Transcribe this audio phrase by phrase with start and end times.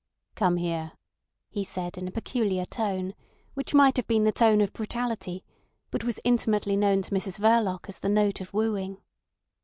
[0.33, 0.93] "Come here,"
[1.51, 3.13] he said in a peculiar tone,
[3.53, 5.43] which might have been the tone of brutality,
[5.91, 8.97] but was intimately known to Mrs Verloc as the note of wooing.